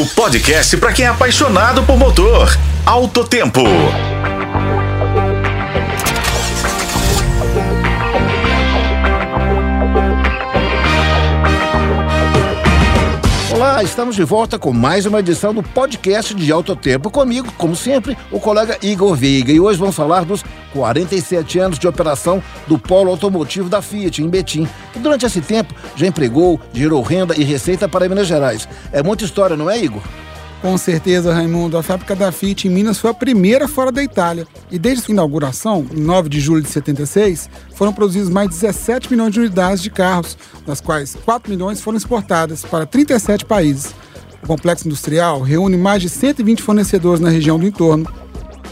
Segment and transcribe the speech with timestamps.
[0.00, 2.48] O podcast para quem é apaixonado por motor.
[2.86, 3.60] Alto Tempo.
[13.52, 17.10] Olá, estamos de volta com mais uma edição do podcast de Alto Tempo.
[17.10, 19.52] Comigo, como sempre, o colega Igor Veiga.
[19.52, 20.42] E hoje vamos falar dos
[20.72, 25.74] 47 anos de operação do polo automotivo da Fiat, em Betim, que durante esse tempo
[26.00, 28.68] já empregou, gerou renda e receita para Minas Gerais.
[28.92, 30.02] É muita história, não é, Igor?
[30.62, 31.78] Com certeza, Raimundo.
[31.78, 34.46] A fábrica da Fiat em Minas foi a primeira fora da Itália.
[34.70, 39.10] E desde sua inauguração, em 9 de julho de 76, foram produzidos mais de 17
[39.10, 40.36] milhões de unidades de carros,
[40.66, 43.94] das quais 4 milhões foram exportadas para 37 países.
[44.42, 48.06] O complexo industrial reúne mais de 120 fornecedores na região do entorno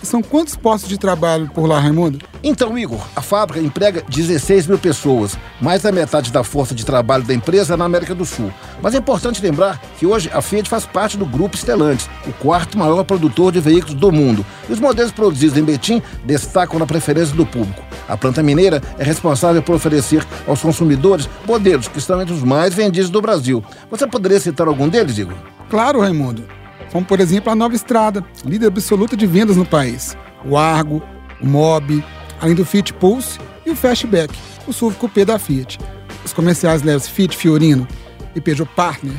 [0.08, 2.18] são quantos postos de trabalho por lá, Raimundo?
[2.42, 7.24] Então, Igor, a fábrica emprega 16 mil pessoas, mais da metade da força de trabalho
[7.24, 8.50] da empresa é na América do Sul.
[8.80, 12.78] Mas é importante lembrar que hoje a Fiat faz parte do Grupo Stellantis, o quarto
[12.78, 14.44] maior produtor de veículos do mundo.
[14.68, 17.82] E os modelos produzidos em Betim destacam na preferência do público.
[18.08, 22.72] A planta mineira é responsável por oferecer aos consumidores modelos que estão entre os mais
[22.72, 23.62] vendidos do Brasil.
[23.90, 25.36] Você poderia citar algum deles, Igor?
[25.68, 26.57] Claro, Raimundo
[26.92, 31.02] como por exemplo a Nova Estrada, líder absoluta de vendas no país, o Argo,
[31.40, 32.04] o Mob,
[32.40, 34.34] além do Fiat Pulse e o Fastback,
[34.66, 35.78] o SUV Coupé da Fiat.
[36.24, 37.86] Os comerciais leves Fiat Fiorino
[38.34, 39.14] e Peugeot Partner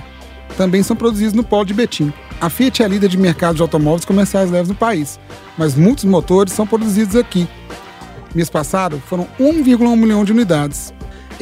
[0.58, 2.12] também são produzidos no polo de Betim.
[2.42, 5.20] A Fiat é a líder de mercado de automóveis comerciais leves no país,
[5.58, 7.48] mas muitos motores são produzidos aqui.
[8.36, 10.94] Mês passado foram 1,1 milhão de unidades,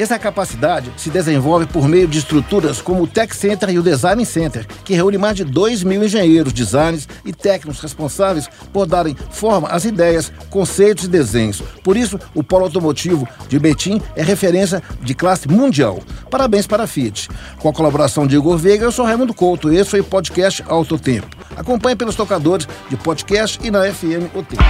[0.02, 4.24] essa capacidade se desenvolve por meio de estruturas como o Tech Center e o Design
[4.24, 9.68] Center, que reúne mais de 2 mil engenheiros, designers e técnicos responsáveis por darem forma
[9.68, 11.62] às ideias, conceitos e desenhos.
[11.82, 16.00] Por isso, o polo automotivo de Betim é referência de classe mundial.
[16.30, 17.28] Parabéns para a Fiat.
[17.58, 19.72] Com a colaboração de Igor Veiga, eu sou Raimundo Couto.
[19.72, 21.26] Esse foi o podcast Alto Tempo.
[21.56, 24.62] Acompanhe pelos tocadores de podcast e na FM O Tempo.